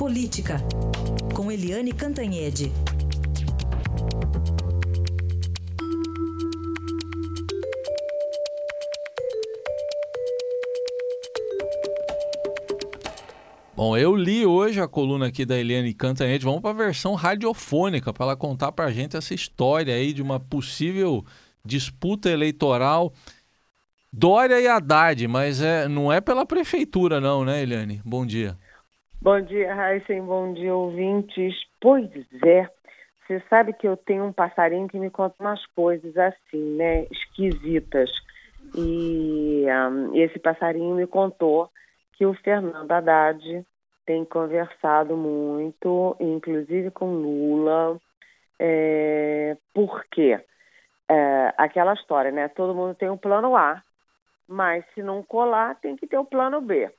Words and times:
Política, 0.00 0.56
com 1.34 1.52
Eliane 1.52 1.92
Cantanhede. 1.92 2.72
Bom, 13.76 13.94
eu 13.94 14.16
li 14.16 14.46
hoje 14.46 14.80
a 14.80 14.88
coluna 14.88 15.26
aqui 15.26 15.44
da 15.44 15.58
Eliane 15.58 15.92
Cantanhede. 15.92 16.46
Vamos 16.46 16.62
para 16.62 16.70
a 16.70 16.72
versão 16.72 17.14
radiofônica 17.14 18.10
para 18.10 18.24
ela 18.24 18.36
contar 18.36 18.72
para 18.72 18.86
a 18.86 18.90
gente 18.90 19.18
essa 19.18 19.34
história 19.34 19.94
aí 19.94 20.14
de 20.14 20.22
uma 20.22 20.40
possível 20.40 21.22
disputa 21.62 22.30
eleitoral 22.30 23.12
Dória 24.10 24.58
e 24.58 24.66
Haddad, 24.66 25.28
mas 25.28 25.60
é, 25.60 25.86
não 25.86 26.10
é 26.10 26.22
pela 26.22 26.46
prefeitura 26.46 27.20
não, 27.20 27.44
né, 27.44 27.62
Eliane? 27.62 28.00
Bom 28.02 28.24
dia. 28.24 28.56
Bom 29.22 29.38
dia, 29.42 29.74
Raíssen. 29.74 30.22
Bom 30.22 30.54
dia, 30.54 30.74
ouvintes. 30.74 31.54
Pois 31.78 32.10
é, 32.42 32.66
você 33.20 33.38
sabe 33.50 33.74
que 33.74 33.86
eu 33.86 33.94
tenho 33.94 34.24
um 34.24 34.32
passarinho 34.32 34.88
que 34.88 34.98
me 34.98 35.10
conta 35.10 35.36
umas 35.38 35.64
coisas 35.66 36.16
assim, 36.16 36.76
né, 36.76 37.06
esquisitas. 37.10 38.10
E 38.74 39.66
um, 39.68 40.16
esse 40.16 40.38
passarinho 40.38 40.94
me 40.94 41.06
contou 41.06 41.70
que 42.14 42.24
o 42.24 42.32
Fernando 42.32 42.90
Haddad 42.90 43.66
tem 44.06 44.24
conversado 44.24 45.14
muito, 45.18 46.16
inclusive 46.18 46.90
com 46.90 47.12
Lula. 47.12 48.00
É, 48.58 49.54
por 49.74 50.02
quê? 50.10 50.40
É, 51.10 51.52
aquela 51.58 51.92
história, 51.92 52.30
né? 52.30 52.48
Todo 52.48 52.74
mundo 52.74 52.94
tem 52.94 53.10
um 53.10 53.18
plano 53.18 53.54
A, 53.54 53.82
mas 54.48 54.82
se 54.94 55.02
não 55.02 55.22
colar, 55.22 55.78
tem 55.78 55.94
que 55.94 56.06
ter 56.06 56.16
o 56.16 56.24
plano 56.24 56.62
B. 56.62 56.90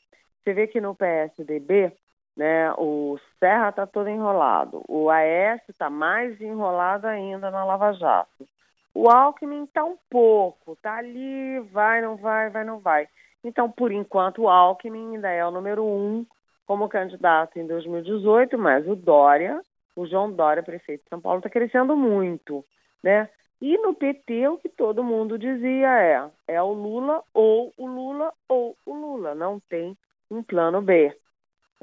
Você 0.44 0.54
vê 0.54 0.68
que 0.68 0.80
no 0.80 0.96
PSDB, 0.96 1.92
né, 2.36 2.72
o 2.78 3.20
Serra 3.40 3.70
está 3.70 3.86
todo 3.86 4.10
enrolado, 4.10 4.84
o 4.88 5.10
AS 5.10 5.62
está 5.68 5.90
mais 5.90 6.40
enrolado 6.42 7.08
ainda 7.08 7.52
na 7.52 7.64
Lava 7.64 7.94
Jato. 7.94 8.48
O 8.94 9.10
Alckmin 9.10 9.64
está 9.64 9.86
um 9.86 9.98
pouco, 10.10 10.74
está 10.74 10.98
ali, 10.98 11.60
vai, 11.72 12.02
não 12.02 12.18
vai, 12.18 12.50
vai, 12.50 12.64
não 12.64 12.80
vai. 12.80 13.08
Então, 13.44 13.72
por 13.72 13.92
enquanto, 13.92 14.44
o 14.44 14.50
Alckmin 14.50 15.16
ainda 15.16 15.30
é 15.30 15.46
o 15.46 15.52
número 15.52 15.84
um 15.86 16.26
como 16.66 16.90
candidato 16.90 17.58
em 17.58 17.66
2018, 17.68 18.58
mas 18.58 18.88
o 18.88 18.96
Dória, 18.96 19.62
o 19.96 20.06
João 20.06 20.32
Dória, 20.32 20.64
prefeito 20.64 21.04
de 21.04 21.10
São 21.10 21.22
Paulo, 21.22 21.40
está 21.40 21.50
crescendo 21.50 21.96
muito, 21.96 22.66
né? 23.04 23.30
E 23.62 23.78
no 23.78 23.94
PT 23.94 24.48
o 24.48 24.58
que 24.58 24.70
todo 24.70 25.04
mundo 25.04 25.38
dizia 25.38 25.88
é 26.02 26.30
é 26.48 26.62
o 26.62 26.74
Lula 26.74 27.24
ou 27.34 27.72
o 27.78 27.88
Lula 27.88 28.34
ou 28.48 28.76
o 28.86 28.94
Lula, 28.94 29.36
não 29.36 29.60
tem 29.70 29.96
um 30.30 30.42
plano 30.42 30.82
B. 30.82 31.16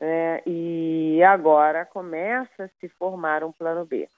É, 0.01 0.43
e 0.47 1.23
agora 1.25 1.85
começa 1.85 2.65
a 2.65 2.69
se 2.81 2.89
formar 2.91 3.43
um 3.43 3.51
plano 3.51 3.85
B. 3.85 4.09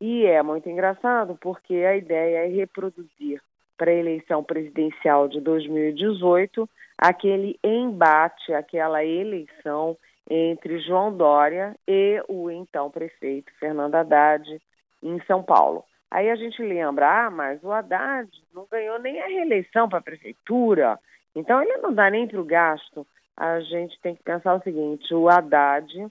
E 0.00 0.26
é 0.26 0.42
muito 0.42 0.68
engraçado 0.68 1.38
porque 1.40 1.74
a 1.76 1.96
ideia 1.96 2.44
é 2.44 2.48
reproduzir 2.48 3.40
para 3.76 3.90
a 3.90 3.94
eleição 3.94 4.44
presidencial 4.44 5.28
de 5.28 5.40
2018 5.40 6.68
aquele 6.98 7.58
embate, 7.64 8.52
aquela 8.52 9.04
eleição 9.04 9.96
entre 10.28 10.78
João 10.80 11.14
Dória 11.14 11.74
e 11.86 12.22
o 12.28 12.50
então 12.50 12.90
prefeito 12.90 13.52
Fernando 13.58 13.94
Haddad 13.94 14.60
em 15.02 15.20
São 15.26 15.42
Paulo. 15.42 15.84
Aí 16.10 16.30
a 16.30 16.36
gente 16.36 16.62
lembra, 16.62 17.26
ah, 17.26 17.30
mas 17.30 17.62
o 17.62 17.72
Haddad 17.72 18.30
não 18.54 18.66
ganhou 18.70 18.98
nem 18.98 19.20
a 19.20 19.26
reeleição 19.26 19.88
para 19.88 19.98
a 19.98 20.02
prefeitura, 20.02 20.98
então 21.34 21.60
ele 21.62 21.76
não 21.78 21.92
dá 21.92 22.08
nem 22.08 22.26
para 22.26 22.40
o 22.40 22.44
gasto. 22.44 23.06
A 23.36 23.60
gente 23.60 23.98
tem 24.00 24.14
que 24.14 24.22
pensar 24.22 24.54
o 24.54 24.62
seguinte: 24.62 25.12
o 25.14 25.28
Haddad, 25.28 26.06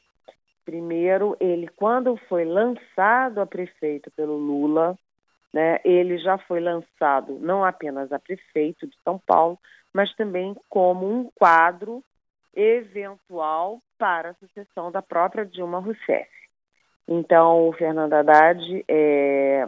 primeiro, 0.66 1.36
ele, 1.40 1.68
quando 1.70 2.18
foi 2.28 2.46
lançado 2.46 3.40
a 3.40 3.46
prefeito 3.46 4.12
pelo 4.12 4.36
Lula, 4.36 4.98
né, 5.54 5.80
ele 5.86 6.18
já 6.18 6.38
foi 6.38 6.60
lançado 6.60 7.38
não 7.40 7.64
apenas 7.64 8.12
a 8.12 8.20
prefeito 8.20 8.88
de 8.88 8.96
São 9.04 9.20
Paulo, 9.20 9.58
mas 9.94 10.14
também 10.16 10.56
como 10.68 11.08
um 11.08 11.30
quadro 11.36 12.04
eventual 12.56 13.80
para 13.98 14.32
a 14.32 14.34
sucessão 14.36 14.92
da 14.92 15.02
própria 15.02 15.46
Dilma 15.46 15.80
Rousseff. 15.80 16.30
Então, 17.08 17.68
o 17.68 17.74
Fernando 17.74 18.14
Haddad 18.14 18.86
é 18.88 19.66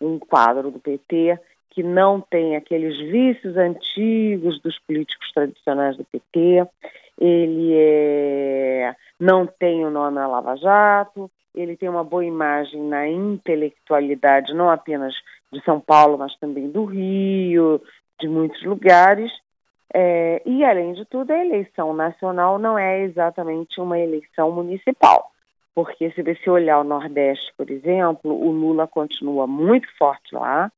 um 0.00 0.18
quadro 0.18 0.70
do 0.70 0.78
PT 0.78 1.38
que 1.78 1.82
não 1.84 2.20
tem 2.20 2.56
aqueles 2.56 2.98
vícios 2.98 3.56
antigos 3.56 4.60
dos 4.62 4.76
políticos 4.80 5.30
tradicionais 5.32 5.96
do 5.96 6.04
PT, 6.04 6.66
ele 7.16 7.72
é, 7.72 8.96
não 9.20 9.46
tem 9.46 9.84
o 9.84 9.90
nome 9.90 10.18
a 10.18 10.26
Lava 10.26 10.56
Jato, 10.56 11.30
ele 11.54 11.76
tem 11.76 11.88
uma 11.88 12.02
boa 12.02 12.24
imagem 12.24 12.82
na 12.82 13.06
intelectualidade, 13.06 14.52
não 14.54 14.68
apenas 14.68 15.14
de 15.52 15.62
São 15.62 15.78
Paulo, 15.78 16.18
mas 16.18 16.36
também 16.38 16.68
do 16.68 16.84
Rio, 16.84 17.80
de 18.20 18.26
muitos 18.26 18.60
lugares. 18.64 19.30
É, 19.94 20.42
e, 20.44 20.64
além 20.64 20.94
de 20.94 21.04
tudo, 21.04 21.30
a 21.30 21.44
eleição 21.44 21.94
nacional 21.94 22.58
não 22.58 22.76
é 22.76 23.02
exatamente 23.02 23.80
uma 23.80 24.00
eleição 24.00 24.50
municipal 24.50 25.30
porque 25.76 26.10
se 26.10 26.24
você 26.24 26.50
olhar 26.50 26.80
o 26.80 26.84
Nordeste, 26.84 27.52
por 27.56 27.70
exemplo, 27.70 28.32
o 28.32 28.50
Lula 28.50 28.88
continua 28.88 29.46
muito 29.46 29.86
forte 29.96 30.34
lá, 30.34 30.72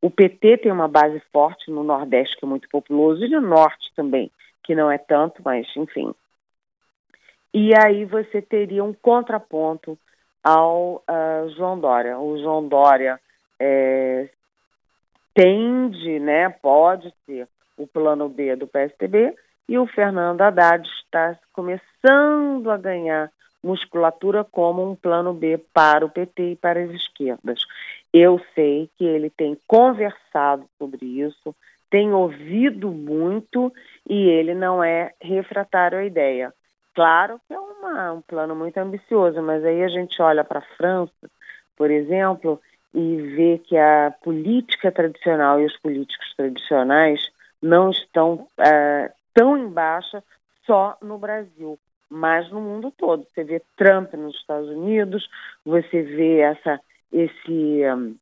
o 0.00 0.10
PT 0.10 0.58
tem 0.58 0.72
uma 0.72 0.88
base 0.88 1.20
forte 1.32 1.70
no 1.70 1.82
Nordeste, 1.82 2.36
que 2.36 2.44
é 2.44 2.48
muito 2.48 2.68
populoso, 2.68 3.24
e 3.24 3.28
no 3.28 3.40
Norte 3.40 3.92
também, 3.94 4.30
que 4.62 4.74
não 4.74 4.90
é 4.90 4.98
tanto, 4.98 5.42
mas 5.44 5.66
enfim. 5.76 6.14
E 7.54 7.72
aí 7.76 8.04
você 8.04 8.40
teria 8.40 8.82
um 8.82 8.94
contraponto 8.94 9.98
ao 10.42 11.04
uh, 11.08 11.48
João 11.56 11.78
Dória. 11.78 12.18
O 12.18 12.38
João 12.38 12.66
Dória 12.66 13.20
é, 13.60 14.28
tende, 15.34 16.18
né, 16.18 16.48
pode 16.48 17.12
ser 17.26 17.46
o 17.76 17.86
plano 17.86 18.28
B 18.28 18.56
do 18.56 18.66
PSDB, 18.66 19.34
e 19.68 19.78
o 19.78 19.86
Fernando 19.86 20.40
Haddad 20.40 20.86
está 20.88 21.38
começando 21.52 22.70
a 22.70 22.76
ganhar 22.76 23.30
musculatura 23.62 24.44
como 24.44 24.90
um 24.90 24.96
plano 24.96 25.32
B 25.32 25.58
para 25.72 26.04
o 26.04 26.10
PT 26.10 26.52
e 26.52 26.56
para 26.56 26.82
as 26.82 26.90
esquerdas. 26.90 27.60
Eu 28.12 28.40
sei 28.54 28.90
que 28.96 29.04
ele 29.04 29.30
tem 29.30 29.56
conversado 29.66 30.66
sobre 30.78 31.04
isso, 31.06 31.54
tem 31.90 32.12
ouvido 32.12 32.90
muito 32.90 33.72
e 34.08 34.28
ele 34.28 34.54
não 34.54 34.82
é 34.82 35.12
refratário 35.20 35.98
à 35.98 36.04
ideia. 36.04 36.52
Claro 36.94 37.40
que 37.48 37.54
é 37.54 37.58
uma, 37.58 38.12
um 38.12 38.20
plano 38.22 38.54
muito 38.54 38.76
ambicioso, 38.78 39.40
mas 39.42 39.64
aí 39.64 39.82
a 39.82 39.88
gente 39.88 40.20
olha 40.20 40.44
para 40.44 40.58
a 40.58 40.76
França, 40.76 41.30
por 41.76 41.90
exemplo, 41.90 42.60
e 42.94 43.16
vê 43.34 43.58
que 43.58 43.76
a 43.76 44.14
política 44.22 44.92
tradicional 44.92 45.58
e 45.58 45.64
os 45.64 45.76
políticos 45.78 46.34
tradicionais 46.36 47.30
não 47.62 47.90
estão 47.90 48.46
é, 48.58 49.10
tão 49.32 49.56
em 49.56 49.68
baixa 49.68 50.22
só 50.66 50.98
no 51.00 51.16
Brasil 51.16 51.78
mas 52.12 52.50
no 52.50 52.60
mundo 52.60 52.92
todo. 52.96 53.26
Você 53.32 53.42
vê 53.42 53.62
Trump 53.76 54.12
nos 54.12 54.36
Estados 54.36 54.68
Unidos, 54.68 55.26
você 55.64 56.02
vê 56.02 56.40
essa, 56.40 56.78
esse 57.12 57.82
um, 57.94 58.14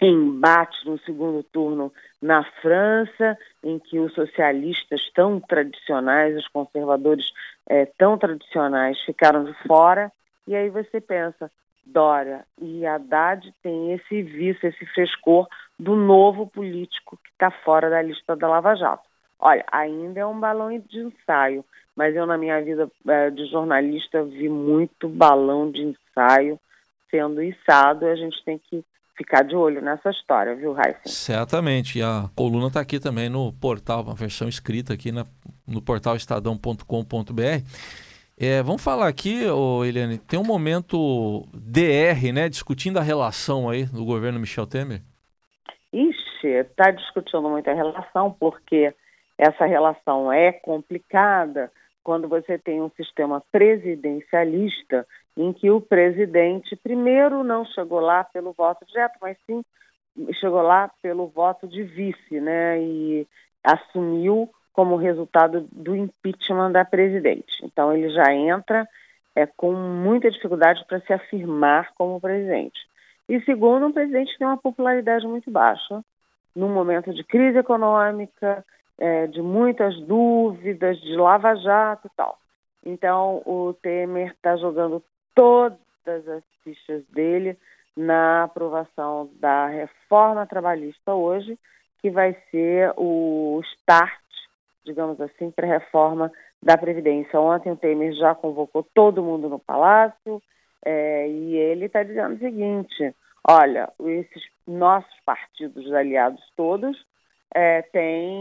embate 0.00 0.86
no 0.86 0.98
segundo 1.00 1.42
turno 1.42 1.92
na 2.20 2.44
França, 2.60 3.38
em 3.62 3.78
que 3.78 3.98
os 3.98 4.12
socialistas 4.14 5.10
tão 5.14 5.40
tradicionais, 5.40 6.36
os 6.36 6.48
conservadores 6.48 7.32
é, 7.68 7.86
tão 7.86 8.18
tradicionais 8.18 9.00
ficaram 9.02 9.44
de 9.44 9.54
fora, 9.66 10.10
e 10.46 10.54
aí 10.54 10.68
você 10.70 11.00
pensa, 11.00 11.50
Dória 11.84 12.44
e 12.60 12.86
Haddad 12.86 13.52
têm 13.62 13.92
esse 13.92 14.22
vício, 14.22 14.68
esse 14.68 14.86
frescor 14.86 15.48
do 15.78 15.96
novo 15.96 16.46
político 16.46 17.18
que 17.22 17.30
está 17.30 17.50
fora 17.50 17.90
da 17.90 18.00
lista 18.00 18.36
da 18.36 18.48
Lava 18.48 18.74
Jato. 18.76 19.02
Olha, 19.38 19.64
ainda 19.72 20.20
é 20.20 20.26
um 20.26 20.38
balão 20.38 20.68
de 20.78 21.00
ensaio, 21.00 21.64
mas 21.96 22.14
eu 22.14 22.24
na 22.24 22.38
minha 22.38 22.62
vida 22.62 22.88
é, 23.08 23.30
de 23.30 23.46
jornalista 23.46 24.22
vi 24.22 24.48
muito 24.48 25.08
balão 25.08 25.70
de 25.70 25.82
ensaio 25.82 26.58
sendo 27.12 27.42
içado 27.42 28.06
a 28.06 28.16
gente 28.16 28.42
tem 28.44 28.58
que 28.58 28.82
ficar 29.14 29.42
de 29.44 29.54
olho 29.54 29.82
nessa 29.82 30.10
história, 30.10 30.56
viu, 30.56 30.72
Raíssa? 30.72 31.02
Certamente, 31.04 31.98
e 31.98 32.02
a 32.02 32.30
coluna 32.34 32.68
está 32.68 32.80
aqui 32.80 32.98
também 32.98 33.28
no 33.28 33.52
portal, 33.52 34.02
uma 34.02 34.14
versão 34.14 34.48
escrita 34.48 34.94
aqui 34.94 35.12
na, 35.12 35.24
no 35.68 35.82
portal 35.82 36.16
estadão.com.br. 36.16 36.82
É, 38.40 38.62
vamos 38.62 38.82
falar 38.82 39.08
aqui, 39.08 39.46
ô 39.46 39.84
Eliane, 39.84 40.18
tem 40.18 40.40
um 40.40 40.44
momento 40.44 41.46
DR, 41.52 42.32
né, 42.32 42.48
discutindo 42.48 42.98
a 42.98 43.02
relação 43.02 43.68
aí 43.68 43.84
do 43.84 44.04
governo 44.04 44.40
Michel 44.40 44.66
Temer? 44.66 45.02
Ixi, 45.92 46.48
está 46.48 46.90
discutindo 46.90 47.48
muito 47.48 47.68
a 47.68 47.74
relação, 47.74 48.32
porque 48.32 48.92
essa 49.38 49.66
relação 49.66 50.32
é 50.32 50.50
complicada, 50.50 51.70
quando 52.02 52.26
você 52.26 52.58
tem 52.58 52.80
um 52.80 52.90
sistema 52.96 53.42
presidencialista 53.52 55.06
em 55.36 55.52
que 55.52 55.70
o 55.70 55.80
presidente 55.80 56.76
primeiro 56.76 57.42
não 57.42 57.64
chegou 57.64 58.00
lá 58.00 58.24
pelo 58.24 58.52
voto 58.52 58.84
direto, 58.86 59.18
mas 59.20 59.36
sim 59.46 59.64
chegou 60.34 60.62
lá 60.62 60.90
pelo 61.02 61.26
voto 61.28 61.66
de 61.66 61.82
vice, 61.82 62.40
né? 62.40 62.80
E 62.80 63.26
assumiu 63.64 64.50
como 64.72 64.96
resultado 64.96 65.66
do 65.72 65.94
impeachment 65.94 66.72
da 66.72 66.84
presidente. 66.84 67.64
Então 67.64 67.92
ele 67.92 68.10
já 68.10 68.32
entra 68.32 68.88
é, 69.34 69.46
com 69.46 69.72
muita 69.72 70.30
dificuldade 70.30 70.84
para 70.86 71.00
se 71.00 71.12
afirmar 71.12 71.92
como 71.94 72.20
presidente. 72.20 72.80
E 73.28 73.40
segundo, 73.42 73.86
um 73.86 73.92
presidente 73.92 74.32
que 74.32 74.38
tem 74.38 74.46
uma 74.46 74.56
popularidade 74.56 75.26
muito 75.26 75.50
baixa, 75.50 76.02
num 76.54 76.68
momento 76.68 77.12
de 77.14 77.24
crise 77.24 77.58
econômica, 77.58 78.64
é, 78.98 79.26
de 79.26 79.40
muitas 79.40 79.98
dúvidas, 80.00 81.00
de 81.00 81.16
lava-jato 81.16 82.06
e 82.06 82.10
tal. 82.16 82.38
Então, 82.84 83.42
o 83.46 83.74
Temer 83.80 84.32
está 84.32 84.56
jogando 84.56 85.02
todas 85.34 85.78
as 86.28 86.42
fichas 86.62 87.04
dele 87.06 87.56
na 87.96 88.44
aprovação 88.44 89.30
da 89.34 89.66
reforma 89.66 90.46
trabalhista 90.46 91.14
hoje, 91.14 91.58
que 92.00 92.10
vai 92.10 92.36
ser 92.50 92.92
o 92.96 93.60
start, 93.74 94.12
digamos 94.84 95.20
assim, 95.20 95.50
para 95.50 95.66
a 95.66 95.78
reforma 95.78 96.32
da 96.62 96.76
Previdência. 96.76 97.40
Ontem 97.40 97.72
o 97.72 97.76
Temer 97.76 98.12
já 98.14 98.34
convocou 98.34 98.86
todo 98.94 99.22
mundo 99.22 99.48
no 99.48 99.58
Palácio 99.58 100.42
é, 100.84 101.28
e 101.28 101.56
ele 101.56 101.86
está 101.86 102.02
dizendo 102.02 102.34
o 102.34 102.38
seguinte: 102.38 103.14
olha, 103.48 103.92
esses 104.00 104.42
nossos 104.66 105.14
partidos 105.24 105.92
aliados 105.92 106.42
todos 106.56 107.04
é, 107.54 107.82
têm 107.82 108.38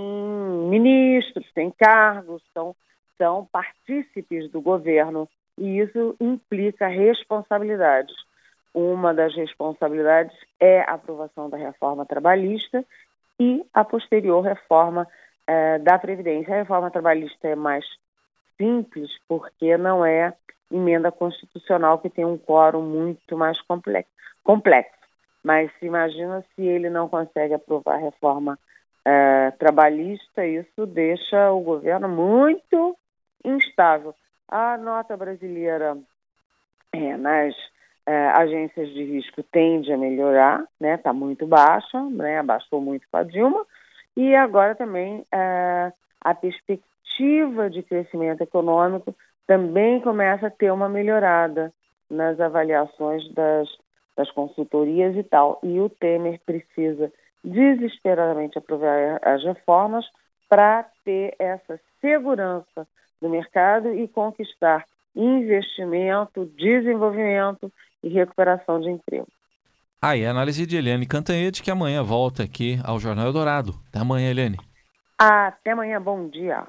ministros, 0.70 1.52
têm 1.54 1.72
cargos, 1.72 2.42
são, 2.54 2.76
são 3.18 3.48
partícipes 3.52 4.50
do 4.50 4.62
governo 4.62 5.28
e 5.58 5.80
isso 5.80 6.16
implica 6.20 6.88
responsabilidades. 6.88 8.16
Uma 8.74 9.14
das 9.14 9.36
responsabilidades 9.36 10.36
é 10.60 10.82
a 10.82 10.94
aprovação 10.94 11.50
da 11.50 11.58
reforma 11.58 12.06
trabalhista 12.06 12.86
e 13.40 13.66
a 13.74 13.84
posterior 13.84 14.42
reforma 14.42 15.08
é, 15.46 15.80
da 15.80 16.00
Previdência. 16.00 16.54
A 16.54 16.60
reforma 16.60 16.90
trabalhista 16.90 17.50
é 17.50 17.56
mais 17.56 17.86
simples 18.58 19.10
porque 19.28 19.78
não 19.78 20.06
é 20.06 20.34
emenda 20.72 21.12
constitucional 21.12 22.00
que 22.00 22.10
tem 22.10 22.24
um 22.24 22.38
quórum 22.38 22.82
muito 22.82 23.38
mais 23.38 23.60
complexo. 23.64 24.12
complexo. 24.44 25.02
Mas 25.44 25.72
imagina 25.82 26.46
se 26.56 26.62
ele 26.62 26.90
não 26.90 27.10
consegue 27.10 27.54
aprovar 27.54 27.96
a 27.96 28.04
reforma 28.06 28.58
é, 29.04 29.52
trabalhista, 29.52 30.46
isso 30.46 30.86
deixa 30.86 31.52
o 31.52 31.62
governo 31.62 32.08
muito 32.08 32.96
instável. 33.44 34.14
A 34.52 34.78
nota 34.78 35.16
brasileira 35.16 35.98
é, 36.92 37.16
nas 37.16 37.56
é, 38.06 38.28
agências 38.32 38.90
de 38.90 39.02
risco 39.02 39.42
tende 39.44 39.94
a 39.94 39.98
melhorar, 39.98 40.66
né? 40.78 40.96
Está 40.96 41.14
muito 41.14 41.48
baixa, 41.48 42.02
né? 42.10 42.40
Abaixou 42.40 42.82
muito 42.82 43.08
com 43.10 43.16
a 43.16 43.24
Dilma. 43.24 43.66
E 44.18 44.36
agora 44.36 44.76
também 44.76 45.26
é, 45.32 45.94
a 46.20 46.36
perspectiva 46.36 47.70
de 47.70 47.82
crescimento 47.82 48.42
econômico 48.42 49.16
também 49.48 50.02
começa 50.02 50.48
a 50.48 50.52
ter 50.52 50.70
uma 50.70 50.90
melhorada 50.90 51.72
nas 52.10 52.38
avaliações 52.42 53.34
das, 53.34 53.70
das 54.18 54.30
consultorias 54.32 55.16
e 55.16 55.24
tal. 55.24 55.62
E 55.64 55.80
o 55.80 55.88
Temer 55.90 56.42
precisa 56.46 57.10
desesperadamente 57.42 58.58
aprovar 58.58 59.18
as 59.24 59.42
reformas 59.46 60.06
para 60.50 60.86
ter 61.06 61.36
essa 61.40 61.80
segurança 62.02 62.86
do 63.22 63.30
mercado 63.30 63.94
e 63.94 64.08
conquistar 64.08 64.86
investimento, 65.16 66.46
desenvolvimento 66.58 67.72
e 68.04 68.10
recuperação 68.10 68.80
de 68.80 68.90
emprego. 68.90 69.28
Aí, 70.02 70.26
ah, 70.26 70.32
análise 70.32 70.66
de 70.66 70.78
Eliane 70.78 71.06
Cantanhede, 71.06 71.62
que 71.62 71.70
amanhã 71.70 72.02
volta 72.02 72.44
aqui 72.44 72.80
ao 72.84 73.00
Jornal 73.00 73.28
Eldorado. 73.28 73.76
Até 73.88 74.00
amanhã, 74.00 74.32
Eliane. 74.32 74.58
Até 75.18 75.72
amanhã, 75.72 76.02
bom 76.02 76.28
dia. 76.28 76.66